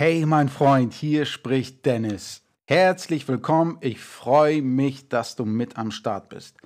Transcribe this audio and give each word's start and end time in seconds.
Hey 0.00 0.24
mein 0.26 0.48
Freund, 0.48 0.94
hier 0.94 1.24
spricht 1.24 1.84
Dennis. 1.84 2.42
Herzlich 2.68 3.26
willkommen, 3.26 3.78
ich 3.80 3.98
freue 3.98 4.62
mich, 4.62 5.08
dass 5.08 5.34
du 5.34 5.44
mit 5.44 5.76
am 5.76 5.90
Start 5.90 6.28
bist. 6.28 6.56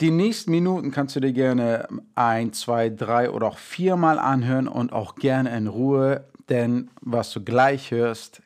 Die 0.00 0.10
nächsten 0.10 0.52
Minuten 0.52 0.90
kannst 0.90 1.14
du 1.14 1.20
dir 1.20 1.34
gerne 1.34 1.86
ein, 2.14 2.54
zwei, 2.54 2.88
drei 2.88 3.30
oder 3.30 3.48
auch 3.48 3.58
viermal 3.58 4.18
anhören 4.18 4.68
und 4.68 4.94
auch 4.94 5.16
gerne 5.16 5.54
in 5.54 5.66
Ruhe, 5.66 6.24
denn 6.48 6.88
was 7.02 7.30
du 7.30 7.44
gleich 7.44 7.90
hörst, 7.90 8.40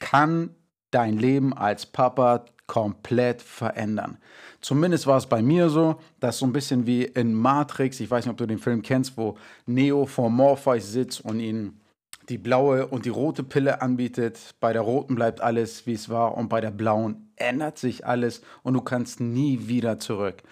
kann 0.00 0.50
dein 0.90 1.16
Leben 1.16 1.54
als 1.54 1.86
Papa 1.86 2.44
komplett 2.66 3.40
verändern. 3.40 4.18
Zumindest 4.60 5.06
war 5.06 5.16
es 5.16 5.24
bei 5.24 5.40
mir 5.40 5.70
so, 5.70 5.98
dass 6.20 6.36
so 6.36 6.44
ein 6.44 6.52
bisschen 6.52 6.86
wie 6.86 7.04
in 7.04 7.32
Matrix, 7.32 8.00
ich 8.00 8.10
weiß 8.10 8.26
nicht, 8.26 8.32
ob 8.32 8.36
du 8.36 8.46
den 8.46 8.58
Film 8.58 8.82
kennst, 8.82 9.16
wo 9.16 9.38
Neo 9.64 10.04
vor 10.04 10.28
Morpheus 10.28 10.92
sitzt 10.92 11.24
und 11.24 11.40
ihn 11.40 11.79
die 12.28 12.38
blaue 12.38 12.86
und 12.86 13.04
die 13.04 13.10
rote 13.10 13.42
Pille 13.42 13.82
anbietet. 13.82 14.54
Bei 14.60 14.72
der 14.72 14.82
roten 14.82 15.14
bleibt 15.14 15.40
alles, 15.40 15.86
wie 15.86 15.94
es 15.94 16.08
war, 16.08 16.36
und 16.36 16.48
bei 16.48 16.60
der 16.60 16.70
blauen 16.70 17.32
ändert 17.36 17.78
sich 17.78 18.06
alles 18.06 18.42
und 18.62 18.74
du 18.74 18.80
kannst 18.80 19.20
nie 19.20 19.66
wieder 19.68 19.98
zurück. 19.98 20.42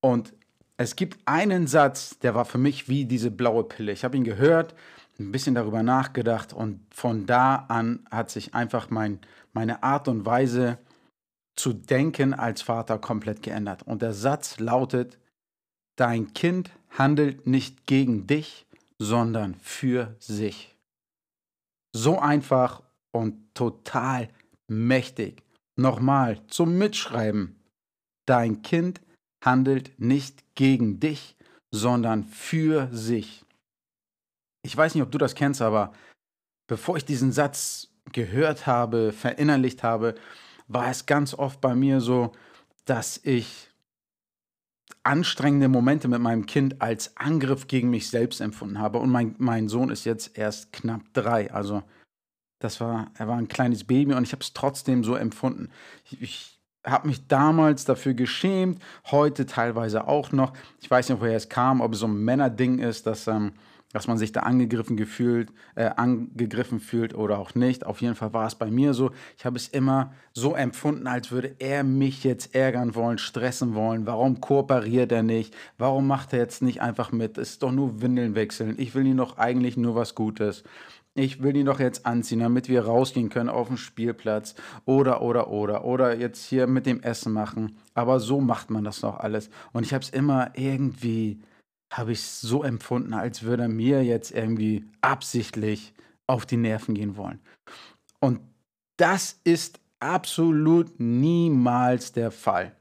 Und 0.00 0.32
es 0.76 0.96
gibt 0.96 1.18
einen 1.26 1.66
Satz, 1.66 2.18
der 2.18 2.34
war 2.34 2.44
für 2.44 2.58
mich 2.58 2.88
wie 2.88 3.04
diese 3.04 3.30
blaue 3.30 3.64
Pille. 3.64 3.92
Ich 3.92 4.04
habe 4.04 4.16
ihn 4.16 4.24
gehört, 4.24 4.74
ein 5.20 5.30
bisschen 5.30 5.54
darüber 5.54 5.82
nachgedacht 5.82 6.52
und 6.52 6.80
von 6.90 7.26
da 7.26 7.66
an 7.68 8.00
hat 8.10 8.30
sich 8.30 8.54
einfach 8.54 8.90
mein, 8.90 9.20
meine 9.52 9.82
Art 9.82 10.08
und 10.08 10.26
Weise 10.26 10.78
zu 11.54 11.72
denken 11.72 12.34
als 12.34 12.62
Vater 12.62 12.98
komplett 12.98 13.42
geändert. 13.42 13.82
Und 13.84 14.02
der 14.02 14.14
Satz 14.14 14.58
lautet, 14.58 15.18
dein 15.96 16.32
Kind 16.32 16.70
handelt 16.90 17.46
nicht 17.46 17.86
gegen 17.86 18.26
dich, 18.26 18.66
sondern 18.98 19.54
für 19.56 20.16
sich. 20.18 20.71
So 21.94 22.18
einfach 22.18 22.82
und 23.12 23.54
total 23.54 24.28
mächtig. 24.68 25.42
Nochmal 25.76 26.40
zum 26.48 26.78
Mitschreiben. 26.78 27.60
Dein 28.26 28.62
Kind 28.62 29.00
handelt 29.44 29.98
nicht 29.98 30.44
gegen 30.54 31.00
dich, 31.00 31.36
sondern 31.70 32.24
für 32.24 32.88
sich. 32.92 33.44
Ich 34.64 34.76
weiß 34.76 34.94
nicht, 34.94 35.02
ob 35.02 35.10
du 35.10 35.18
das 35.18 35.34
kennst, 35.34 35.60
aber 35.60 35.92
bevor 36.68 36.96
ich 36.96 37.04
diesen 37.04 37.32
Satz 37.32 37.88
gehört 38.12 38.66
habe, 38.66 39.12
verinnerlicht 39.12 39.82
habe, 39.82 40.14
war 40.68 40.88
es 40.88 41.06
ganz 41.06 41.34
oft 41.34 41.60
bei 41.60 41.74
mir 41.74 42.00
so, 42.00 42.32
dass 42.84 43.20
ich 43.24 43.71
anstrengende 45.04 45.68
Momente 45.68 46.08
mit 46.08 46.20
meinem 46.20 46.46
Kind 46.46 46.80
als 46.80 47.16
Angriff 47.16 47.66
gegen 47.66 47.90
mich 47.90 48.08
selbst 48.08 48.40
empfunden 48.40 48.78
habe. 48.78 48.98
Und 48.98 49.10
mein, 49.10 49.34
mein 49.38 49.68
Sohn 49.68 49.90
ist 49.90 50.04
jetzt 50.04 50.38
erst 50.38 50.72
knapp 50.72 51.02
drei. 51.12 51.52
Also 51.52 51.82
das 52.60 52.80
war, 52.80 53.10
er 53.18 53.26
war 53.26 53.36
ein 53.36 53.48
kleines 53.48 53.84
Baby 53.84 54.14
und 54.14 54.22
ich 54.22 54.32
habe 54.32 54.42
es 54.42 54.52
trotzdem 54.52 55.02
so 55.02 55.16
empfunden. 55.16 55.70
Ich, 56.04 56.22
ich 56.22 56.60
habe 56.84 57.08
mich 57.08 57.26
damals 57.26 57.84
dafür 57.84 58.14
geschämt, 58.14 58.82
heute 59.10 59.46
teilweise 59.46 60.06
auch 60.06 60.32
noch. 60.32 60.52
Ich 60.80 60.90
weiß 60.90 61.08
nicht, 61.08 61.20
woher 61.20 61.36
es 61.36 61.48
kam, 61.48 61.80
ob 61.80 61.92
es 61.92 62.00
so 62.00 62.06
ein 62.06 62.24
Männerding 62.24 62.78
ist, 62.78 63.06
dass 63.06 63.26
ähm, 63.26 63.52
dass 63.92 64.08
man 64.08 64.18
sich 64.18 64.32
da 64.32 64.40
angegriffen 64.40 64.96
gefühlt, 64.96 65.52
äh, 65.74 65.90
angegriffen 65.96 66.80
fühlt 66.80 67.14
oder 67.14 67.38
auch 67.38 67.54
nicht. 67.54 67.86
Auf 67.86 68.00
jeden 68.00 68.14
Fall 68.14 68.32
war 68.32 68.46
es 68.46 68.54
bei 68.54 68.70
mir 68.70 68.94
so. 68.94 69.10
Ich 69.36 69.44
habe 69.44 69.56
es 69.56 69.68
immer 69.68 70.12
so 70.32 70.54
empfunden, 70.54 71.06
als 71.06 71.30
würde 71.30 71.54
er 71.58 71.84
mich 71.84 72.24
jetzt 72.24 72.54
ärgern 72.54 72.94
wollen, 72.94 73.18
stressen 73.18 73.74
wollen. 73.74 74.06
Warum 74.06 74.40
kooperiert 74.40 75.12
er 75.12 75.22
nicht? 75.22 75.54
Warum 75.78 76.06
macht 76.06 76.32
er 76.32 76.40
jetzt 76.40 76.62
nicht 76.62 76.80
einfach 76.80 77.12
mit? 77.12 77.38
Es 77.38 77.50
ist 77.50 77.62
doch 77.62 77.72
nur 77.72 78.00
Windeln 78.00 78.34
wechseln. 78.34 78.76
Ich 78.78 78.94
will 78.94 79.06
ihm 79.06 79.18
doch 79.18 79.38
eigentlich 79.38 79.76
nur 79.76 79.94
was 79.94 80.14
Gutes. 80.14 80.64
Ich 81.14 81.42
will 81.42 81.54
ihn 81.56 81.66
doch 81.66 81.78
jetzt 81.78 82.06
anziehen, 82.06 82.38
damit 82.38 82.70
wir 82.70 82.86
rausgehen 82.86 83.28
können 83.28 83.50
auf 83.50 83.68
den 83.68 83.76
Spielplatz 83.76 84.54
oder, 84.86 85.20
oder, 85.20 85.48
oder, 85.48 85.84
oder 85.84 86.16
jetzt 86.16 86.46
hier 86.46 86.66
mit 86.66 86.86
dem 86.86 87.02
Essen 87.02 87.34
machen. 87.34 87.76
Aber 87.92 88.18
so 88.18 88.40
macht 88.40 88.70
man 88.70 88.82
das 88.82 89.00
doch 89.00 89.18
alles. 89.18 89.50
Und 89.74 89.84
ich 89.84 89.92
habe 89.92 90.02
es 90.02 90.08
immer 90.08 90.52
irgendwie 90.54 91.42
habe 91.92 92.12
ich 92.12 92.20
es 92.20 92.40
so 92.40 92.62
empfunden, 92.62 93.12
als 93.12 93.42
würde 93.42 93.64
er 93.64 93.68
mir 93.68 94.02
jetzt 94.02 94.32
irgendwie 94.32 94.84
absichtlich 95.00 95.94
auf 96.26 96.46
die 96.46 96.56
Nerven 96.56 96.94
gehen 96.94 97.16
wollen. 97.16 97.40
Und 98.18 98.40
das 98.96 99.40
ist 99.44 99.78
absolut 100.00 100.98
niemals 100.98 102.12
der 102.12 102.30
Fall. 102.30 102.74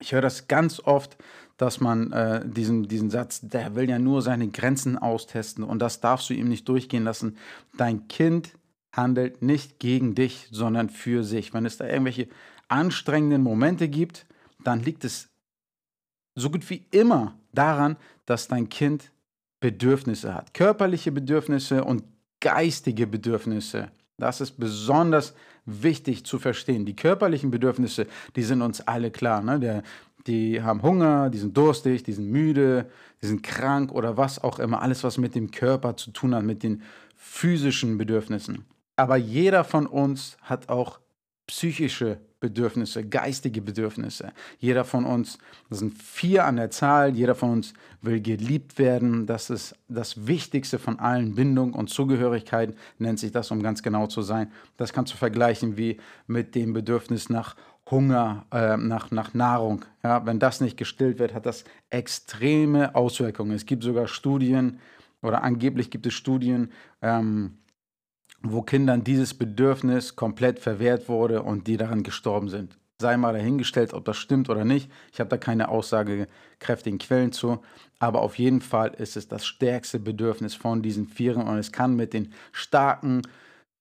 Ich 0.00 0.12
höre 0.12 0.20
das 0.20 0.48
ganz 0.48 0.80
oft, 0.80 1.16
dass 1.56 1.80
man 1.80 2.12
äh, 2.12 2.44
diesen, 2.44 2.88
diesen 2.88 3.10
Satz, 3.10 3.40
der 3.40 3.76
will 3.76 3.88
ja 3.88 4.00
nur 4.00 4.20
seine 4.20 4.48
Grenzen 4.48 4.98
austesten 4.98 5.62
und 5.62 5.78
das 5.78 6.00
darfst 6.00 6.28
du 6.28 6.34
ihm 6.34 6.48
nicht 6.48 6.68
durchgehen 6.68 7.04
lassen. 7.04 7.36
Dein 7.76 8.08
Kind 8.08 8.58
handelt 8.92 9.42
nicht 9.42 9.78
gegen 9.78 10.14
dich, 10.14 10.48
sondern 10.50 10.90
für 10.90 11.22
sich. 11.22 11.54
Wenn 11.54 11.66
es 11.66 11.76
da 11.76 11.86
irgendwelche 11.86 12.28
anstrengenden 12.68 13.42
Momente 13.42 13.88
gibt, 13.88 14.26
dann 14.64 14.82
liegt 14.82 15.04
es 15.04 15.31
so 16.34 16.50
gut 16.50 16.68
wie 16.70 16.86
immer 16.90 17.38
daran, 17.52 17.96
dass 18.26 18.48
dein 18.48 18.68
Kind 18.68 19.10
Bedürfnisse 19.60 20.34
hat. 20.34 20.54
Körperliche 20.54 21.12
Bedürfnisse 21.12 21.84
und 21.84 22.02
geistige 22.40 23.06
Bedürfnisse. 23.06 23.90
Das 24.18 24.40
ist 24.40 24.58
besonders 24.58 25.34
wichtig 25.64 26.24
zu 26.24 26.38
verstehen. 26.38 26.84
Die 26.84 26.96
körperlichen 26.96 27.50
Bedürfnisse, 27.50 28.06
die 28.34 28.42
sind 28.42 28.62
uns 28.62 28.80
alle 28.80 29.10
klar. 29.10 29.42
Ne? 29.42 29.60
Der, 29.60 29.82
die 30.26 30.62
haben 30.62 30.82
Hunger, 30.82 31.30
die 31.30 31.38
sind 31.38 31.56
durstig, 31.56 32.02
die 32.02 32.12
sind 32.12 32.30
müde, 32.30 32.90
die 33.22 33.26
sind 33.26 33.42
krank 33.42 33.92
oder 33.92 34.16
was 34.16 34.42
auch 34.42 34.58
immer. 34.58 34.82
Alles, 34.82 35.04
was 35.04 35.18
mit 35.18 35.34
dem 35.34 35.50
Körper 35.50 35.96
zu 35.96 36.10
tun 36.10 36.34
hat, 36.34 36.42
mit 36.42 36.62
den 36.62 36.82
physischen 37.16 37.98
Bedürfnissen. 37.98 38.64
Aber 38.96 39.16
jeder 39.16 39.64
von 39.64 39.86
uns 39.86 40.36
hat 40.42 40.68
auch 40.68 41.00
psychische 41.46 42.18
Bedürfnisse, 42.42 43.04
geistige 43.08 43.62
Bedürfnisse. 43.62 44.32
Jeder 44.58 44.84
von 44.84 45.04
uns, 45.04 45.38
das 45.70 45.78
sind 45.78 45.96
vier 45.96 46.44
an 46.44 46.56
der 46.56 46.70
Zahl, 46.70 47.14
jeder 47.14 47.36
von 47.36 47.50
uns 47.50 47.72
will 48.02 48.20
geliebt 48.20 48.78
werden. 48.78 49.26
Das 49.26 49.48
ist 49.48 49.76
das 49.88 50.26
Wichtigste 50.26 50.80
von 50.80 50.98
allen. 50.98 51.36
Bindung 51.36 51.72
und 51.72 51.88
Zugehörigkeit 51.88 52.74
nennt 52.98 53.20
sich 53.20 53.30
das, 53.30 53.52
um 53.52 53.62
ganz 53.62 53.84
genau 53.84 54.08
zu 54.08 54.22
sein. 54.22 54.50
Das 54.76 54.92
kannst 54.92 55.12
du 55.12 55.16
vergleichen 55.16 55.76
wie 55.76 55.98
mit 56.26 56.56
dem 56.56 56.72
Bedürfnis 56.72 57.30
nach 57.30 57.54
Hunger, 57.88 58.44
äh, 58.52 58.76
nach, 58.76 59.12
nach 59.12 59.34
Nahrung. 59.34 59.84
Ja, 60.02 60.26
wenn 60.26 60.40
das 60.40 60.60
nicht 60.60 60.76
gestillt 60.76 61.20
wird, 61.20 61.34
hat 61.34 61.46
das 61.46 61.62
extreme 61.90 62.96
Auswirkungen. 62.96 63.52
Es 63.52 63.66
gibt 63.66 63.84
sogar 63.84 64.08
Studien, 64.08 64.80
oder 65.22 65.44
angeblich 65.44 65.90
gibt 65.90 66.06
es 66.06 66.14
Studien, 66.14 66.72
ähm, 67.02 67.58
wo 68.42 68.62
Kindern 68.62 69.04
dieses 69.04 69.34
Bedürfnis 69.34 70.16
komplett 70.16 70.58
verwehrt 70.58 71.08
wurde 71.08 71.42
und 71.42 71.66
die 71.66 71.76
daran 71.76 72.02
gestorben 72.02 72.48
sind. 72.48 72.78
Sei 73.00 73.16
mal 73.16 73.32
dahingestellt, 73.32 73.94
ob 73.94 74.04
das 74.04 74.16
stimmt 74.16 74.48
oder 74.48 74.64
nicht. 74.64 74.90
Ich 75.12 75.20
habe 75.20 75.28
da 75.28 75.36
keine 75.36 75.68
aussagekräftigen 75.68 76.98
Quellen 76.98 77.32
zu. 77.32 77.60
Aber 77.98 78.22
auf 78.22 78.38
jeden 78.38 78.60
Fall 78.60 78.94
ist 78.94 79.16
es 79.16 79.28
das 79.28 79.44
stärkste 79.44 79.98
Bedürfnis 79.98 80.54
von 80.54 80.82
diesen 80.82 81.06
Vieren 81.06 81.46
und 81.46 81.58
es 81.58 81.72
kann 81.72 81.96
mit 81.96 82.12
den 82.12 82.32
starken 82.52 83.22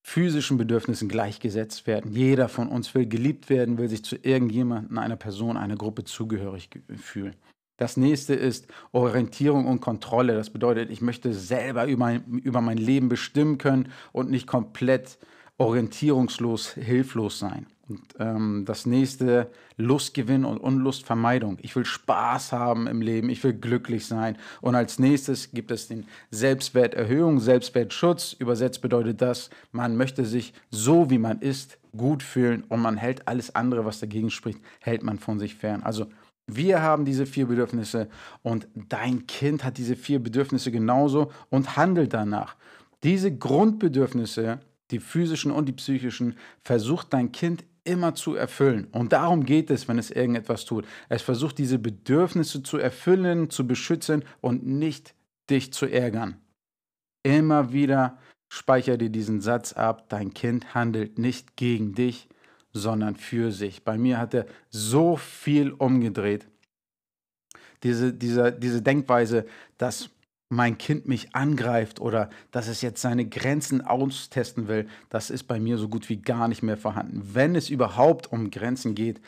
physischen 0.04 0.58
Bedürfnissen 0.58 1.08
gleichgesetzt 1.08 1.86
werden. 1.86 2.12
Jeder 2.12 2.50
von 2.50 2.68
uns 2.68 2.96
will 2.96 3.06
geliebt 3.06 3.50
werden, 3.50 3.78
will 3.78 3.90
sich 3.90 4.04
zu 4.04 4.16
irgendjemandem, 4.16 4.98
einer 4.98 5.16
Person, 5.16 5.58
einer 5.58 5.76
Gruppe 5.76 6.04
zugehörig 6.04 6.70
fühlen. 6.98 7.36
Das 7.82 7.98
nächste 7.98 8.36
ist 8.36 8.68
Orientierung 8.92 9.66
und 9.66 9.82
Kontrolle. 9.82 10.36
Das 10.36 10.52
bedeutet, 10.52 10.92
ich 10.92 11.02
möchte 11.02 11.34
selber 11.34 11.88
über 11.88 12.06
mein, 12.06 12.24
über 12.44 12.62
mein 12.62 12.78
Leben 12.78 13.10
bestimmen 13.10 13.58
können 13.58 13.90
und 14.12 14.30
nicht 14.30 14.46
komplett 14.46 15.18
orientierungslos, 15.58 16.74
hilflos 16.74 17.40
sein. 17.40 17.66
Und, 17.90 18.02
ähm, 18.20 18.66
das 18.68 18.86
nächste 18.86 19.50
Lustgewinn 19.78 20.46
und 20.46 20.60
Unlustvermeidung. 20.60 21.58
Ich 21.64 21.76
will 21.76 21.84
Spaß 21.84 22.52
haben 22.52 22.86
im 22.86 23.02
Leben, 23.02 23.32
ich 23.32 23.44
will 23.44 23.54
glücklich 23.54 24.06
sein. 24.06 24.38
Und 24.62 24.76
als 24.76 25.00
nächstes 25.00 25.50
gibt 25.50 25.72
es 25.72 25.88
den 25.88 26.06
Selbstwerterhöhung, 26.30 27.40
Selbstwertschutz. 27.40 28.34
Übersetzt 28.34 28.84
bedeutet 28.84 29.24
das, 29.24 29.50
man 29.72 29.98
möchte 29.98 30.26
sich 30.26 30.54
so, 30.70 31.10
wie 31.10 31.18
man 31.18 31.40
ist, 31.40 31.80
gut 31.98 32.22
fühlen 32.22 32.64
und 32.70 32.80
man 32.80 32.96
hält 32.96 33.28
alles 33.28 33.56
andere, 33.56 33.86
was 33.86 34.00
dagegen 34.00 34.30
spricht, 34.30 34.60
hält 34.82 35.02
man 35.02 35.18
von 35.18 35.40
sich 35.40 35.56
fern. 35.56 35.82
Also 35.82 36.06
wir 36.48 36.82
haben 36.82 37.06
diese 37.06 37.26
vier 37.26 37.48
Bedürfnisse 37.48 38.10
und 38.44 38.68
dein 38.76 39.26
Kind 39.28 39.64
hat 39.64 39.78
diese 39.78 39.96
vier 39.96 40.20
Bedürfnisse 40.20 40.72
genauso 40.72 41.32
und 41.50 41.78
handelt 41.78 42.14
danach. 42.14 42.56
Diese 43.04 43.36
Grundbedürfnisse, 43.36 44.60
die 44.92 45.00
physischen 45.00 45.52
und 45.52 45.68
die 45.68 45.74
psychischen, 45.74 46.36
versucht 46.64 47.14
dein 47.14 47.32
Kind 47.32 47.64
immer 47.84 48.14
zu 48.14 48.36
erfüllen. 48.36 48.88
Und 48.92 49.14
darum 49.14 49.46
geht 49.46 49.72
es, 49.72 49.88
wenn 49.88 49.98
es 49.98 50.12
irgendetwas 50.12 50.66
tut. 50.66 50.86
Es 51.10 51.22
versucht 51.22 51.58
diese 51.58 51.80
Bedürfnisse 51.80 52.62
zu 52.62 52.78
erfüllen, 52.78 53.50
zu 53.50 53.66
beschützen 53.66 54.24
und 54.40 54.66
nicht 54.66 55.16
dich 55.50 55.74
zu 55.74 55.88
ärgern. 55.88 56.38
Immer 57.24 57.72
wieder 57.72 58.18
speicher 58.50 58.98
dir 58.98 59.10
diesen 59.10 59.42
Satz 59.42 59.74
ab, 59.74 60.10
dein 60.10 60.34
Kind 60.34 60.76
handelt 60.76 61.18
nicht 61.18 61.56
gegen 61.56 61.96
dich, 61.96 62.28
sondern 62.74 63.16
für 63.16 63.52
sich. 63.52 63.84
Bei 63.84 63.98
mir 63.98 64.18
hat 64.18 64.34
er 64.34 64.46
so 64.70 65.18
viel 65.18 65.72
umgedreht. 65.72 66.48
Diese, 67.84 68.14
diese, 68.14 68.52
diese 68.52 68.82
Denkweise, 68.82 69.46
dass 69.78 70.10
mein 70.50 70.78
Kind 70.78 71.08
mich 71.08 71.34
angreift 71.34 72.00
oder 72.00 72.30
dass 72.52 72.68
es 72.68 72.82
jetzt 72.82 73.02
seine 73.02 73.28
Grenzen 73.28 73.82
austesten 73.82 74.68
will, 74.68 74.88
das 75.10 75.30
ist 75.30 75.44
bei 75.44 75.60
mir 75.60 75.78
so 75.78 75.88
gut 75.88 76.10
wie 76.10 76.18
gar 76.18 76.48
nicht 76.48 76.62
mehr 76.62 76.78
vorhanden. 76.78 77.22
Wenn 77.34 77.56
es 77.56 77.70
überhaupt 77.70 78.32
um 78.32 78.52
Grenzen 78.52 78.94
geht 78.94 79.22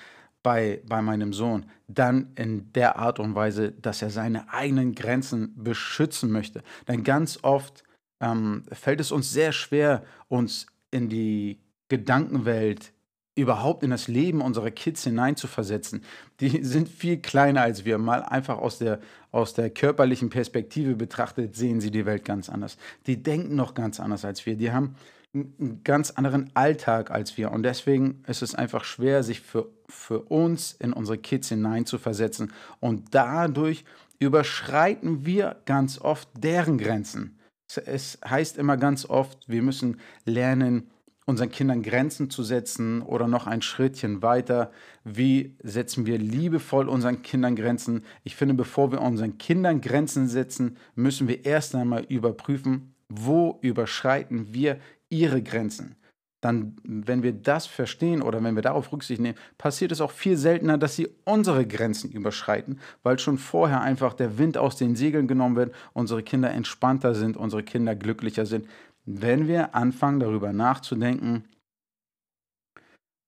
bei, 0.44 0.81
bei 0.86 1.01
meinem 1.01 1.31
Sohn, 1.34 1.66
dann 1.88 2.34
in 2.36 2.72
der 2.74 2.98
Art 2.98 3.19
und 3.19 3.36
Weise, 3.36 3.72
dass 3.72 4.01
er 4.01 4.10
seine 4.10 4.51
eigenen 4.51 4.94
Grenzen 4.94 5.54
beschützen 5.56 6.30
möchte. 6.30 6.62
Denn 6.90 7.04
ganz 7.06 7.40
oft 7.42 7.84
ähm, 8.19 8.63
fällt 8.72 9.00
es 9.00 9.12
uns 9.12 9.31
sehr 9.31 9.54
schwer, 9.54 10.04
uns 10.28 10.68
in 10.92 11.10
die 11.10 11.60
Gedankenwelt 11.88 12.93
überhaupt 13.35 13.83
in 13.83 13.89
das 13.89 14.07
Leben 14.07 14.41
unserer 14.41 14.71
Kids 14.71 15.03
hineinzuversetzen. 15.03 16.03
Die 16.39 16.63
sind 16.63 16.89
viel 16.89 17.18
kleiner 17.18 17.62
als 17.62 17.85
wir. 17.85 17.97
Mal 17.97 18.24
einfach 18.24 18.57
aus 18.57 18.77
der, 18.77 19.00
aus 19.31 19.53
der 19.53 19.69
körperlichen 19.69 20.30
Perspektive 20.30 20.95
betrachtet, 20.95 21.56
sehen 21.56 21.81
sie 21.81 21.91
die 21.91 22.06
Welt 22.06 22.25
ganz 22.25 22.50
anders. 22.50 22.77
Die 23.07 23.21
denken 23.21 23.56
noch 23.56 23.74
ganz 23.74 24.00
anders 24.00 24.25
als 24.25 24.45
wir. 24.45 24.56
Die 24.56 24.71
haben 24.71 24.95
einen 25.33 25.81
ganz 25.83 26.12
anderen 26.12 26.51
Alltag 26.53 27.09
als 27.09 27.38
wir. 27.38 27.51
Und 27.51 27.63
deswegen 27.63 28.24
ist 28.27 28.44
es 28.44 28.53
einfach 28.53 28.83
schwer, 28.83 29.24
sich 29.24 29.41
für, 29.41 29.68
für 29.88 30.19
uns 30.19 30.74
in 30.74 30.94
unsere 30.94 31.18
Kids 31.18 31.50
hineinzuversetzen. 31.50 32.53
Und 32.80 33.15
dadurch 33.15 33.83
überschreiten 34.19 35.25
wir 35.25 35.57
ganz 35.65 36.00
oft 36.00 36.30
deren 36.38 36.77
Grenzen. 36.77 37.39
Es 37.85 38.19
heißt 38.24 38.57
immer 38.57 38.77
ganz 38.77 39.06
oft, 39.06 39.50
wir 39.50 39.63
müssen 39.63 40.00
lernen, 40.25 40.91
unseren 41.25 41.50
Kindern 41.50 41.84
Grenzen 41.84 42.30
zu 42.30 42.44
setzen 42.44 43.02
oder 43.02 43.28
noch 43.28 43.48
ein 43.48 43.62
Schrittchen 43.62 44.22
weiter. 44.22 44.72
Wie 45.04 45.56
setzen 45.64 46.06
wir 46.06 46.18
liebevoll 46.18 46.90
unseren 46.90 47.22
Kindern 47.22 47.56
Grenzen? 47.56 48.04
Ich 48.24 48.36
finde, 48.36 48.56
bevor 48.56 48.92
wir 48.92 49.02
unseren 49.02 49.38
Kindern 49.38 49.81
Grenzen 49.81 50.28
setzen, 50.28 50.78
müssen 50.96 51.28
wir 51.28 51.46
erst 51.46 51.75
einmal 51.75 52.04
überprüfen, 52.04 52.94
wo 53.10 53.60
überschreiten 53.62 54.54
wir 54.54 54.80
ihre 55.10 55.42
Grenzen. 55.42 55.96
Dann, 56.42 56.75
wenn 56.84 57.24
wir 57.24 57.31
das 57.31 57.68
verstehen 57.68 58.22
oder 58.22 58.44
wenn 58.44 58.56
wir 58.56 58.62
darauf 58.62 58.92
Rücksicht 58.92 59.22
nehmen, 59.22 59.38
passiert 59.58 59.94
es 59.94 60.02
auch 60.02 60.12
viel 60.12 60.36
seltener, 60.36 60.78
dass 60.78 60.98
sie 60.98 61.08
unsere 61.24 61.66
Grenzen 61.66 62.12
überschreiten, 62.12 62.81
weil 63.02 63.18
schon 63.18 63.38
vorher 63.38 63.80
einfach 63.80 64.14
der 64.14 64.38
Wind 64.38 64.58
aus 64.58 64.76
den 64.76 64.98
Segeln 64.98 65.30
genommen 65.30 65.56
wird, 65.56 65.74
unsere 65.94 66.22
Kinder 66.22 66.52
entspannter 66.52 67.16
sind, 67.16 67.38
unsere 67.38 67.64
Kinder 67.64 67.96
glücklicher 67.96 68.46
sind 68.46 68.68
wenn 69.06 69.48
wir 69.48 69.76
anfangen 69.76 70.20
darüber 70.20 70.54
nachzudenken, 70.54 71.46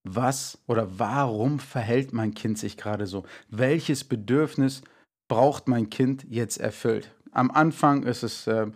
was 0.03 0.59
oder 0.67 0.99
warum 0.99 1.59
verhält 1.59 2.13
mein 2.13 2.33
Kind 2.33 2.59
sich 2.59 2.77
gerade 2.77 3.07
so? 3.07 3.23
Welches 3.49 4.03
Bedürfnis 4.03 4.83
braucht 5.27 5.67
mein 5.67 5.89
Kind 5.89 6.25
jetzt 6.29 6.57
erfüllt? 6.57 7.11
Am 7.31 7.49
Anfang 7.49 8.03
ist 8.03 8.23
es, 8.23 8.45
äh, 8.45 8.67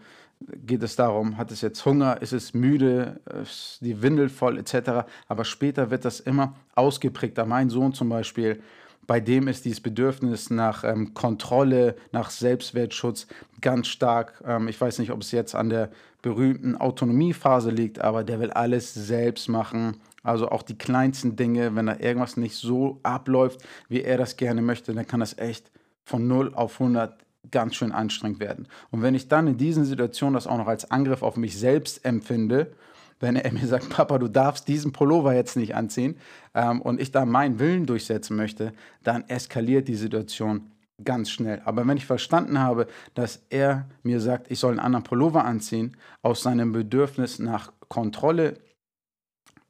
geht 0.66 0.81
es 0.81 0.96
darum, 0.96 1.38
hat 1.38 1.51
es 1.51 1.62
jetzt 1.62 1.86
Hunger, 1.86 2.22
ist 2.22 2.34
es 2.34 2.54
müde, 2.54 3.22
ist 3.42 3.78
die 3.81 4.01
Windel 4.01 4.28
voll 4.28 4.57
etc. 4.57 5.07
Aber 5.28 5.46
später 5.46 5.92
wird 5.92 6.04
das 6.04 6.19
immer 6.19 6.56
ausgeprägter. 6.74 7.46
Mein 7.46 7.69
Sohn 7.69 7.94
zum 7.94 8.10
Beispiel, 8.10 8.62
bei 9.09 9.19
dem 9.19 9.47
ist 9.47 9.65
dieses 9.65 9.81
Bedürfnis 9.81 10.51
nach 10.51 10.83
ähm, 10.83 11.15
Kontrolle, 11.15 11.95
nach 12.11 12.29
Selbstwertschutz 12.29 13.25
ganz 13.59 13.88
stark. 13.88 14.39
Ähm, 14.45 14.67
ich 14.67 14.79
weiß 14.79 15.00
nicht, 15.00 15.09
ob 15.09 15.21
es 15.21 15.31
jetzt 15.31 15.56
an 15.56 15.71
der 15.71 15.89
berühmten 16.21 16.75
Autonomiephase 16.75 17.71
liegt, 17.71 18.00
aber 18.01 18.23
der 18.23 18.39
will 18.39 18.51
alles 18.51 18.94
selbst 18.94 19.50
machen. 19.50 19.97
Also 20.21 20.50
auch 20.50 20.61
die 20.61 20.77
kleinsten 20.77 21.35
Dinge, 21.35 21.75
wenn 21.75 21.88
da 21.88 21.97
irgendwas 21.97 22.38
nicht 22.38 22.56
so 22.56 23.00
abläuft, 23.01 23.61
wie 23.88 24.03
er 24.03 24.19
das 24.19 24.38
gerne 24.38 24.61
möchte, 24.61 24.94
dann 24.94 25.07
kann 25.07 25.21
das 25.21 25.39
echt 25.39 25.71
von 26.03 26.27
0 26.27 26.53
auf 26.53 26.79
100 26.79 27.17
ganz 27.50 27.73
schön 27.73 27.91
anstrengend 27.91 28.39
werden. 28.39 28.67
Und 28.91 29.01
wenn 29.01 29.15
ich 29.15 29.27
dann 29.27 29.47
in 29.47 29.57
diesen 29.57 29.85
Situationen 29.85 30.35
das 30.35 30.45
auch 30.45 30.59
noch 30.59 30.67
als 30.67 30.91
Angriff 30.91 31.23
auf 31.23 31.35
mich 31.35 31.57
selbst 31.57 32.05
empfinde, 32.05 32.73
wenn 33.19 33.36
er 33.36 33.51
mir 33.51 33.68
sagt, 33.68 33.89
Papa, 33.95 34.18
du 34.18 34.27
darfst 34.27 34.68
diesen 34.68 34.92
Pullover 34.92 35.33
jetzt 35.33 35.56
nicht 35.56 35.75
anziehen 35.75 36.18
ähm, 36.54 36.81
und 36.81 37.01
ich 37.01 37.12
da 37.12 37.25
meinen 37.25 37.60
Willen 37.60 37.86
durchsetzen 37.86 38.36
möchte, 38.36 38.74
dann 39.04 39.27
eskaliert 39.27 39.88
die 39.88 39.95
Situation 39.95 40.71
ganz 41.04 41.30
schnell. 41.30 41.62
Aber 41.66 41.88
wenn 41.88 41.98
ich 41.98 42.06
verstanden 42.06 42.60
habe, 42.60 42.88
dass 43.13 43.44
er 43.50 43.88
mir 44.04 44.19
sagt, 44.19 44.51
ich 44.51 44.60
soll 44.60 44.71
einen 44.71 44.80
anderen 44.80 45.04
Pullover 45.04 45.45
anziehen, 45.45 45.95
aus 46.21 46.42
seinem 46.42 46.71
Bedürfnis 46.71 47.39
nach 47.39 47.71
Kontrolle, 47.88 48.57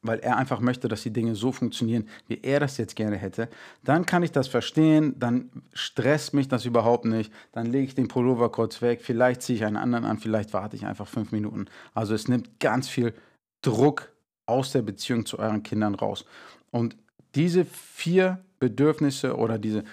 weil 0.02 0.20
er 0.20 0.38
einfach 0.38 0.62
möchte, 0.62 0.88
dass 0.88 1.04
die 1.04 1.12
Dinge 1.12 1.36
so 1.36 1.52
funktionieren, 1.52 2.08
wie 2.28 2.40
er 2.42 2.62
das 2.62 2.78
jetzt 2.78 2.96
gerne 2.96 3.18
hätte, 3.18 3.50
dann 3.84 4.06
kann 4.06 4.24
ich 4.24 4.32
das 4.32 4.48
verstehen, 4.48 5.16
dann 5.20 5.50
stresst 5.74 6.34
mich 6.34 6.48
das 6.48 6.66
überhaupt 6.66 7.06
nicht, 7.06 7.34
dann 7.52 7.66
lege 7.66 7.86
ich 7.86 7.96
den 7.96 8.08
Pullover 8.08 8.50
kurz 8.50 8.82
weg, 8.82 9.02
vielleicht 9.04 9.42
ziehe 9.42 9.58
ich 9.58 9.66
einen 9.66 9.76
anderen 9.76 10.06
an, 10.06 10.18
vielleicht 10.18 10.54
warte 10.54 10.78
ich 10.78 10.86
einfach 10.86 11.08
fünf 11.08 11.32
Minuten. 11.32 11.66
Also 11.94 12.16
es 12.16 12.28
nimmt 12.30 12.60
ganz 12.60 12.88
viel 12.88 13.14
Druck 13.62 14.12
aus 14.46 14.72
der 14.72 14.82
Beziehung 14.82 15.26
zu 15.26 15.40
euren 15.40 15.64
Kindern 15.64 15.96
raus. 15.96 16.26
Und 16.72 16.96
diese 17.36 17.66
vier 17.66 18.44
Bedürfnisse 18.60 19.36
oder 19.38 19.58
diese 19.58 19.84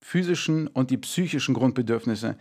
physischen 0.00 0.68
und 0.68 0.90
die 0.90 0.98
psychischen 0.98 1.54
Grundbedürfnisse, 1.54 2.36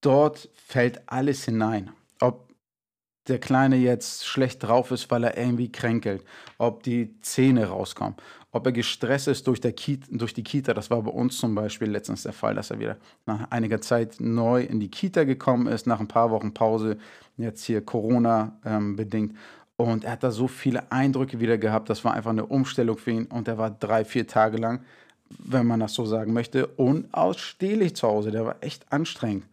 dort 0.00 0.48
fällt 0.66 1.08
alles 1.08 1.44
hinein. 1.44 1.90
Ob 2.20 2.49
der 3.30 3.38
Kleine 3.38 3.76
jetzt 3.76 4.26
schlecht 4.26 4.62
drauf 4.62 4.90
ist, 4.90 5.10
weil 5.10 5.24
er 5.24 5.36
irgendwie 5.38 5.70
kränkelt, 5.70 6.24
ob 6.58 6.82
die 6.82 7.18
Zähne 7.20 7.66
rauskommen, 7.66 8.16
ob 8.52 8.66
er 8.66 8.72
gestresst 8.72 9.28
ist 9.28 9.46
durch, 9.46 9.60
der 9.60 9.72
Kita, 9.72 10.06
durch 10.10 10.34
die 10.34 10.42
Kita. 10.42 10.74
Das 10.74 10.90
war 10.90 11.02
bei 11.02 11.10
uns 11.10 11.38
zum 11.38 11.54
Beispiel 11.54 11.88
letztens 11.90 12.24
der 12.24 12.32
Fall, 12.32 12.54
dass 12.54 12.70
er 12.70 12.78
wieder 12.78 12.96
nach 13.26 13.50
einiger 13.50 13.80
Zeit 13.80 14.16
neu 14.18 14.62
in 14.62 14.80
die 14.80 14.90
Kita 14.90 15.24
gekommen 15.24 15.66
ist, 15.66 15.86
nach 15.86 16.00
ein 16.00 16.08
paar 16.08 16.30
Wochen 16.30 16.52
Pause, 16.52 16.98
jetzt 17.36 17.64
hier 17.64 17.80
Corona 17.84 18.58
ähm, 18.64 18.96
bedingt. 18.96 19.36
Und 19.76 20.04
er 20.04 20.12
hat 20.12 20.22
da 20.22 20.30
so 20.30 20.46
viele 20.46 20.92
Eindrücke 20.92 21.40
wieder 21.40 21.56
gehabt. 21.56 21.88
Das 21.88 22.04
war 22.04 22.12
einfach 22.12 22.32
eine 22.32 22.44
Umstellung 22.44 22.98
für 22.98 23.12
ihn. 23.12 23.24
Und 23.26 23.48
er 23.48 23.56
war 23.56 23.70
drei, 23.70 24.04
vier 24.04 24.26
Tage 24.26 24.58
lang 24.58 24.84
wenn 25.38 25.66
man 25.66 25.80
das 25.80 25.94
so 25.94 26.04
sagen 26.04 26.32
möchte, 26.32 26.66
unausstehlich 26.66 27.94
zu 27.94 28.08
Hause. 28.08 28.30
Der 28.30 28.44
war 28.44 28.56
echt 28.60 28.90
anstrengend. 28.92 29.46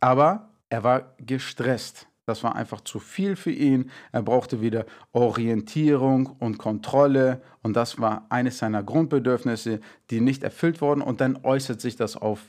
Aber 0.00 0.50
er 0.68 0.84
war 0.84 1.14
gestresst. 1.18 2.06
Das 2.26 2.44
war 2.44 2.54
einfach 2.54 2.80
zu 2.82 2.98
viel 2.98 3.36
für 3.36 3.50
ihn. 3.50 3.90
Er 4.12 4.22
brauchte 4.22 4.60
wieder 4.60 4.86
Orientierung 5.12 6.26
und 6.38 6.58
Kontrolle. 6.58 7.42
Und 7.62 7.74
das 7.74 7.98
war 7.98 8.26
eines 8.28 8.58
seiner 8.58 8.82
Grundbedürfnisse, 8.82 9.80
die 10.10 10.20
nicht 10.20 10.42
erfüllt 10.42 10.80
wurden. 10.80 11.02
Und 11.02 11.20
dann 11.20 11.38
äußert 11.42 11.80
sich 11.80 11.96
das 11.96 12.16
auf 12.16 12.40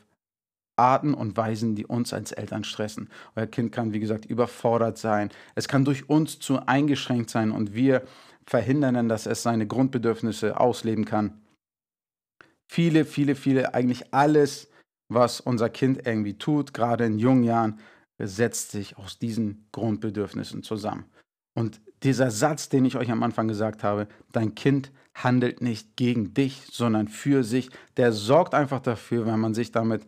Arten 0.75 1.13
und 1.13 1.35
Weisen, 1.38 1.75
die 1.75 1.85
uns 1.85 2.13
als 2.13 2.31
Eltern 2.31 2.63
stressen. 2.63 3.09
Euer 3.35 3.47
Kind 3.47 3.71
kann, 3.71 3.94
wie 3.94 4.00
gesagt, 4.00 4.25
überfordert 4.25 4.97
sein. 4.97 5.29
Es 5.56 5.68
kann 5.68 5.85
durch 5.85 6.09
uns 6.09 6.39
zu 6.39 6.65
eingeschränkt 6.65 7.29
sein 7.29 7.51
und 7.51 7.74
wir 7.74 8.03
verhindern 8.45 8.95
dann, 8.95 9.10
dass 9.10 9.25
es 9.25 9.43
seine 9.43 9.67
Grundbedürfnisse 9.67 10.60
ausleben 10.60 11.05
kann 11.05 11.41
viele, 12.72 13.03
viele, 13.03 13.36
viele, 13.36 13.74
eigentlich 13.74 14.13
alles, 14.13 14.69
was 15.10 15.41
unser 15.41 15.69
Kind 15.69 16.07
irgendwie 16.07 16.38
tut, 16.38 16.74
gerade 16.74 17.05
in 17.05 17.19
jungen 17.19 17.43
Jahren, 17.43 17.79
setzt 18.27 18.71
sich 18.71 18.97
aus 18.97 19.19
diesen 19.19 19.67
Grundbedürfnissen 19.71 20.63
zusammen. 20.63 21.05
Und 21.53 21.81
dieser 22.03 22.31
Satz, 22.31 22.69
den 22.69 22.85
ich 22.85 22.95
euch 22.97 23.11
am 23.11 23.23
Anfang 23.23 23.47
gesagt 23.47 23.83
habe, 23.83 24.07
dein 24.31 24.55
Kind 24.55 24.91
handelt 25.13 25.61
nicht 25.61 25.97
gegen 25.97 26.33
dich, 26.33 26.63
sondern 26.71 27.07
für 27.07 27.43
sich, 27.43 27.69
der 27.97 28.11
sorgt 28.13 28.53
einfach 28.53 28.79
dafür, 28.79 29.25
wenn 29.25 29.39
man 29.39 29.53
sich 29.53 29.71
damit 29.71 30.03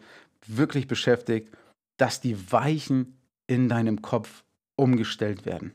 wirklich 0.48 0.88
beschäftigt, 0.88 1.50
dass 1.98 2.22
die 2.22 2.52
Weichen 2.52 3.18
in 3.48 3.70
deinem 3.70 4.02
Kopf 4.02 4.44
umgestellt 4.76 5.46
werden. 5.46 5.74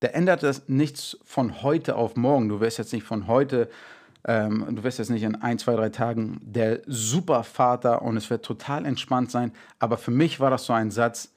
Der 0.00 0.14
ändert 0.14 0.42
das 0.42 0.68
nichts 0.68 1.18
von 1.24 1.62
heute 1.62 1.96
auf 1.96 2.16
morgen. 2.16 2.48
Du 2.48 2.60
wirst 2.60 2.78
jetzt 2.78 2.92
nicht 2.92 3.04
von 3.04 3.26
heute 3.26 3.68
ähm, 4.26 4.66
du 4.70 4.84
wirst 4.84 4.98
jetzt 4.98 5.10
nicht 5.10 5.22
in 5.22 5.36
ein, 5.36 5.58
zwei, 5.58 5.74
drei 5.74 5.88
Tagen 5.88 6.40
der 6.42 6.80
Supervater 6.86 8.02
und 8.02 8.16
es 8.16 8.30
wird 8.30 8.44
total 8.44 8.84
entspannt 8.86 9.30
sein. 9.30 9.52
Aber 9.78 9.98
für 9.98 10.10
mich 10.10 10.38
war 10.38 10.50
das 10.50 10.64
so 10.66 10.72
ein 10.72 10.90
Satz, 10.90 11.32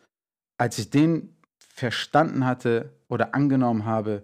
als 0.58 0.78
ich 0.78 0.90
den 0.90 1.36
verstanden 1.58 2.46
hatte 2.46 2.94
oder 3.08 3.36
angenommen 3.36 3.86
habe, 3.86 4.24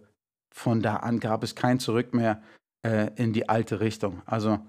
von 0.49 0.81
da 0.81 0.97
an 0.97 1.19
gab 1.19 1.43
es 1.43 1.55
kein 1.55 1.79
Zurück 1.79 2.13
mehr 2.13 2.41
äh, 2.83 3.11
in 3.15 3.33
die 3.33 3.49
alte 3.49 3.79
Richtung. 3.79 4.21
Also 4.25 4.59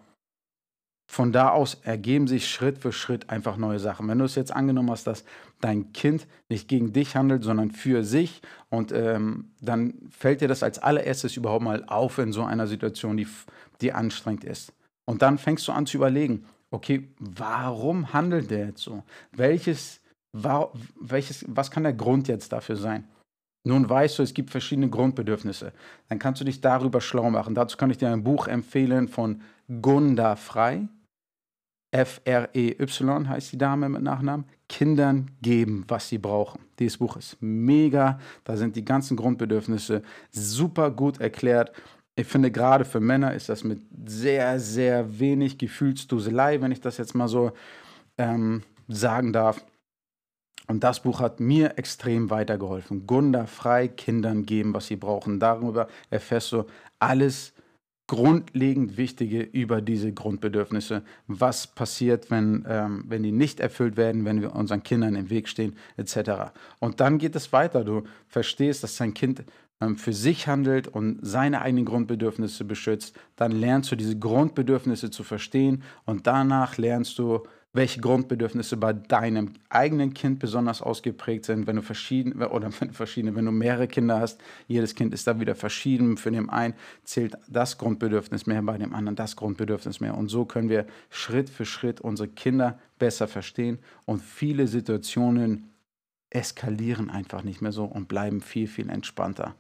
von 1.12 1.30
da 1.32 1.50
aus 1.50 1.74
ergeben 1.82 2.26
sich 2.26 2.48
Schritt 2.48 2.78
für 2.78 2.92
Schritt 2.92 3.28
einfach 3.28 3.58
neue 3.58 3.78
Sachen. 3.78 4.08
Wenn 4.08 4.18
du 4.18 4.24
es 4.24 4.34
jetzt 4.34 4.50
angenommen 4.50 4.90
hast, 4.90 5.06
dass 5.06 5.24
dein 5.60 5.92
Kind 5.92 6.26
nicht 6.48 6.68
gegen 6.68 6.92
dich 6.94 7.16
handelt, 7.16 7.44
sondern 7.44 7.70
für 7.70 8.02
sich, 8.02 8.40
und 8.70 8.92
ähm, 8.92 9.50
dann 9.60 9.94
fällt 10.10 10.40
dir 10.40 10.48
das 10.48 10.62
als 10.62 10.78
allererstes 10.78 11.36
überhaupt 11.36 11.64
mal 11.64 11.84
auf 11.86 12.16
in 12.16 12.32
so 12.32 12.44
einer 12.44 12.66
Situation, 12.66 13.18
die, 13.18 13.26
die 13.82 13.92
anstrengend 13.92 14.44
ist. 14.44 14.72
Und 15.04 15.20
dann 15.20 15.36
fängst 15.36 15.68
du 15.68 15.72
an 15.72 15.84
zu 15.84 15.98
überlegen, 15.98 16.46
okay, 16.70 17.10
warum 17.18 18.14
handelt 18.14 18.50
der 18.50 18.68
jetzt 18.68 18.82
so? 18.82 19.02
Welches, 19.32 20.00
war, 20.32 20.72
welches, 21.00 21.44
was 21.48 21.70
kann 21.70 21.82
der 21.82 21.92
Grund 21.92 22.28
jetzt 22.28 22.52
dafür 22.52 22.76
sein? 22.76 23.08
Nun 23.64 23.88
weißt 23.88 24.18
du, 24.18 24.22
es 24.22 24.34
gibt 24.34 24.50
verschiedene 24.50 24.90
Grundbedürfnisse. 24.90 25.72
Dann 26.08 26.18
kannst 26.18 26.40
du 26.40 26.44
dich 26.44 26.60
darüber 26.60 27.00
schlau 27.00 27.30
machen. 27.30 27.54
Dazu 27.54 27.76
kann 27.76 27.90
ich 27.90 27.98
dir 27.98 28.10
ein 28.10 28.24
Buch 28.24 28.48
empfehlen 28.48 29.08
von 29.08 29.42
Gunda 29.80 30.34
Frei. 30.34 30.88
F-R-E-Y 31.92 33.28
heißt 33.28 33.52
die 33.52 33.58
Dame 33.58 33.88
mit 33.88 34.02
Nachnamen. 34.02 34.46
Kindern 34.68 35.30
geben, 35.42 35.84
was 35.86 36.08
sie 36.08 36.18
brauchen. 36.18 36.60
Dieses 36.78 36.98
Buch 36.98 37.16
ist 37.16 37.36
mega. 37.40 38.18
Da 38.44 38.56
sind 38.56 38.74
die 38.74 38.84
ganzen 38.84 39.16
Grundbedürfnisse 39.16 40.02
super 40.30 40.90
gut 40.90 41.20
erklärt. 41.20 41.72
Ich 42.16 42.26
finde, 42.26 42.50
gerade 42.50 42.84
für 42.84 43.00
Männer 43.00 43.34
ist 43.34 43.48
das 43.48 43.62
mit 43.62 43.80
sehr, 44.06 44.58
sehr 44.58 45.20
wenig 45.20 45.58
Gefühlsduselei, 45.58 46.60
wenn 46.60 46.72
ich 46.72 46.80
das 46.80 46.96
jetzt 46.96 47.14
mal 47.14 47.28
so 47.28 47.52
ähm, 48.18 48.62
sagen 48.88 49.32
darf. 49.32 49.64
Und 50.68 50.84
das 50.84 51.02
Buch 51.02 51.20
hat 51.20 51.40
mir 51.40 51.78
extrem 51.78 52.30
weitergeholfen. 52.30 53.06
Gunda 53.06 53.46
frei 53.46 53.88
Kindern 53.88 54.46
geben, 54.46 54.74
was 54.74 54.86
sie 54.86 54.96
brauchen. 54.96 55.40
Darüber 55.40 55.88
erfährst 56.10 56.52
du 56.52 56.64
alles 56.98 57.52
grundlegend 58.06 58.96
Wichtige 58.96 59.40
über 59.40 59.80
diese 59.80 60.12
Grundbedürfnisse. 60.12 61.02
Was 61.28 61.66
passiert, 61.66 62.30
wenn, 62.30 62.64
ähm, 62.68 63.04
wenn 63.08 63.22
die 63.22 63.32
nicht 63.32 63.58
erfüllt 63.58 63.96
werden, 63.96 64.24
wenn 64.24 64.42
wir 64.42 64.54
unseren 64.54 64.82
Kindern 64.82 65.14
im 65.14 65.30
Weg 65.30 65.48
stehen, 65.48 65.76
etc. 65.96 66.52
Und 66.78 67.00
dann 67.00 67.18
geht 67.18 67.34
es 67.36 67.52
weiter. 67.52 67.84
Du 67.84 68.02
verstehst, 68.28 68.82
dass 68.82 68.96
dein 68.96 69.14
Kind 69.14 69.44
ähm, 69.80 69.96
für 69.96 70.12
sich 70.12 70.46
handelt 70.46 70.88
und 70.88 71.20
seine 71.22 71.62
eigenen 71.62 71.86
Grundbedürfnisse 71.86 72.64
beschützt. 72.64 73.18
Dann 73.36 73.52
lernst 73.52 73.90
du 73.90 73.96
diese 73.96 74.18
Grundbedürfnisse 74.18 75.10
zu 75.10 75.24
verstehen 75.24 75.82
und 76.04 76.26
danach 76.26 76.76
lernst 76.76 77.18
du, 77.18 77.44
welche 77.74 78.00
Grundbedürfnisse 78.00 78.76
bei 78.76 78.92
deinem 78.92 79.54
eigenen 79.70 80.12
Kind 80.12 80.38
besonders 80.38 80.82
ausgeprägt 80.82 81.46
sind, 81.46 81.66
wenn 81.66 81.76
du 81.76 81.82
verschiedene 81.82 82.50
oder 82.50 82.70
verschiedene, 82.92 83.34
wenn 83.34 83.46
du 83.46 83.52
mehrere 83.52 83.88
Kinder 83.88 84.20
hast, 84.20 84.40
jedes 84.68 84.94
Kind 84.94 85.14
ist 85.14 85.26
da 85.26 85.40
wieder 85.40 85.54
verschieden. 85.54 86.18
Für 86.18 86.30
den 86.30 86.50
einen 86.50 86.74
zählt 87.04 87.38
das 87.48 87.78
Grundbedürfnis 87.78 88.46
mehr, 88.46 88.62
bei 88.62 88.76
dem 88.76 88.94
anderen 88.94 89.16
das 89.16 89.36
Grundbedürfnis 89.36 90.00
mehr. 90.00 90.16
Und 90.16 90.28
so 90.28 90.44
können 90.44 90.68
wir 90.68 90.86
Schritt 91.08 91.48
für 91.48 91.64
Schritt 91.64 92.00
unsere 92.00 92.28
Kinder 92.28 92.78
besser 92.98 93.26
verstehen 93.26 93.78
und 94.04 94.22
viele 94.22 94.66
Situationen 94.66 95.70
eskalieren 96.28 97.10
einfach 97.10 97.42
nicht 97.42 97.62
mehr 97.62 97.72
so 97.72 97.84
und 97.84 98.08
bleiben 98.08 98.40
viel, 98.40 98.66
viel 98.66 98.90
entspannter. 98.90 99.54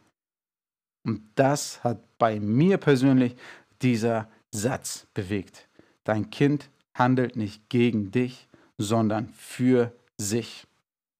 Und 1.04 1.22
das 1.34 1.82
hat 1.82 2.00
bei 2.18 2.38
mir 2.40 2.76
persönlich 2.76 3.36
dieser 3.80 4.28
Satz 4.50 5.06
bewegt. 5.14 5.68
Dein 6.04 6.30
Kind 6.30 6.70
handelt 6.94 7.36
nicht 7.36 7.68
gegen 7.68 8.10
dich, 8.10 8.48
sondern 8.78 9.28
für 9.28 9.92
sich. 10.18 10.66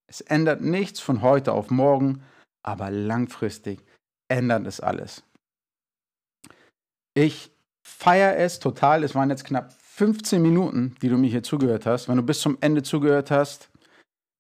Es 0.07 0.21
ändert 0.21 0.61
nichts 0.61 1.01
von 1.01 1.23
heute 1.23 1.53
auf 1.53 1.71
morgen, 1.71 2.23
aber 2.63 2.91
langfristig 2.91 3.81
ändert 4.29 4.67
es 4.67 4.81
alles. 4.81 5.23
Ich 7.15 7.51
feiere 7.83 8.37
es 8.37 8.59
total. 8.59 9.05
Es 9.05 9.15
waren 9.15 9.31
jetzt 9.31 9.45
knapp 9.45 9.73
15 9.73 10.41
Minuten, 10.41 10.95
die 11.03 11.09
du 11.09 11.19
mir 11.19 11.31
hier 11.31 11.43
zugehört 11.43 11.87
hast. 11.87 12.09
Wenn 12.09 12.17
du 12.17 12.23
bis 12.23 12.41
zum 12.41 12.57
Ende 12.61 12.83
zugehört 12.83 13.31
hast, 13.31 13.71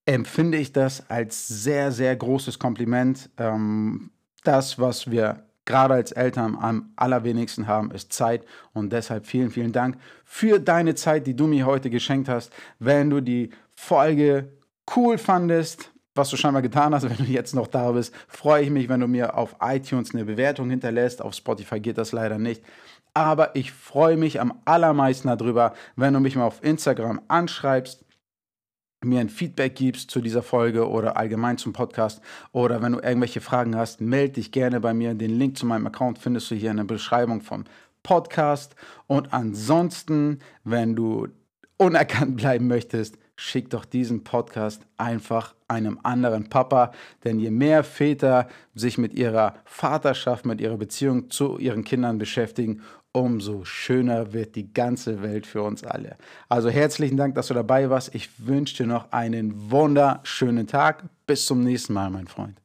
empfinde 0.06 0.58
ich 0.58 0.72
das 0.72 1.08
als 1.10 1.46
sehr, 1.48 1.92
sehr 1.92 2.16
großes 2.16 2.58
Kompliment. 2.58 3.30
Ähm, 3.36 4.10
das, 4.44 4.78
was 4.78 5.10
wir 5.10 5.46
gerade 5.64 5.95
als 5.95 6.12
Eltern 6.12 6.57
am 6.61 6.92
allerwenigsten 6.97 7.66
haben, 7.66 7.90
ist 7.90 8.12
Zeit. 8.12 8.45
Und 8.73 8.92
deshalb 8.92 9.26
vielen, 9.26 9.50
vielen 9.50 9.73
Dank 9.73 9.97
für 10.25 10.59
deine 10.59 10.95
Zeit, 10.95 11.26
die 11.26 11.37
du 11.37 11.47
mir 11.47 11.66
heute 11.66 11.90
geschenkt 11.90 12.28
hast. 12.28 12.52
Wenn 12.78 13.11
du 13.11 13.21
die 13.21 13.50
Folge 13.75 14.52
cool 14.97 15.19
fandest, 15.19 15.90
was 16.14 16.28
du 16.31 16.37
scheinbar 16.37 16.62
getan 16.62 16.95
hast, 16.95 17.04
wenn 17.09 17.25
du 17.25 17.31
jetzt 17.31 17.54
noch 17.54 17.66
da 17.66 17.92
bist, 17.92 18.14
freue 18.28 18.64
ich 18.64 18.71
mich, 18.71 18.88
wenn 18.88 19.00
du 19.00 19.09
mir 19.09 19.37
auf 19.37 19.57
iTunes 19.61 20.14
eine 20.14 20.25
Bewertung 20.25 20.71
hinterlässt. 20.71 21.23
Auf 21.23 21.35
Spotify 21.35 21.81
geht 21.81 21.99
das 21.99 22.12
leider 22.12 22.38
nicht. 22.38 22.62
Aber 23.14 23.54
ich 23.54 23.73
freue 23.73 24.16
mich 24.16 24.40
am 24.40 24.61
allermeisten 24.64 25.28
darüber, 25.28 25.75
wenn 25.97 26.14
du 26.14 26.21
mich 26.21 26.35
mal 26.35 26.47
auf 26.47 26.64
Instagram 26.64 27.21
anschreibst 27.28 28.04
mir 29.04 29.21
ein 29.21 29.28
Feedback 29.28 29.75
gibst 29.76 30.11
zu 30.11 30.21
dieser 30.21 30.42
Folge 30.42 30.88
oder 30.88 31.16
allgemein 31.16 31.59
zum 31.59 31.73
Podcast 31.73 32.21
oder 32.52 32.82
wenn 32.82 32.92
du 32.92 33.00
irgendwelche 33.00 33.40
Fragen 33.40 33.76
hast, 33.76 34.00
melde 34.00 34.35
dich 34.35 34.52
gerne 34.52 34.80
bei 34.80 34.94
mir. 34.94 35.14
Den 35.14 35.38
Link 35.38 35.59
zu 35.59 35.66
meinem 35.66 35.87
Account 35.87 36.18
findest 36.18 36.50
du 36.50 36.54
hier 36.54 36.71
in 36.71 36.76
der 36.78 36.85
Beschreibung 36.85 37.40
vom 37.40 37.64
Podcast. 38.02 38.75
Und 39.06 39.32
ansonsten, 39.32 40.40
wenn 40.64 40.97
du 40.97 41.28
unerkannt 41.76 42.37
bleiben 42.37 42.68
möchtest, 42.68 43.18
schick 43.42 43.70
doch 43.70 43.84
diesen 43.84 44.25
Podcast 44.25 44.87
einfach 44.96 45.54
einem 45.66 45.99
anderen 46.02 46.49
Papa. 46.49 46.92
Denn 47.25 47.40
je 47.40 47.50
mehr 47.50 47.82
Väter 47.82 48.49
sich 48.75 48.99
mit 48.99 49.14
ihrer 49.14 49.54
Vaterschaft, 49.64 50.46
mit 50.46 50.61
ihrer 50.61 50.76
Beziehung 50.76 51.30
zu 51.30 51.58
ihren 51.58 51.84
Kindern 51.84 52.18
beschäftigen, 52.18 52.82
umso 53.12 53.64
schöner 53.64 54.32
wird 54.32 54.54
die 54.54 54.72
ganze 54.72 55.22
Welt 55.22 55.46
für 55.46 55.62
uns 55.62 55.84
alle. 55.84 56.16
Also 56.49 56.70
herzlichen 56.70 57.16
Dank, 57.16 57.34
dass 57.34 57.49
du 57.49 57.54
dabei 57.54 57.90
warst. 57.90 58.14
Ich 58.14 58.46
wünsche 58.46 58.76
dir 58.76 58.87
noch 58.87 59.12
einen 59.12 59.70
wunderschönen 59.70 60.66
Tag. 60.66 61.04
Bis 61.26 61.44
zum 61.46 61.62
nächsten 61.62 61.92
Mal, 61.92 62.11
mein 62.11 62.28
Freund. 62.28 62.61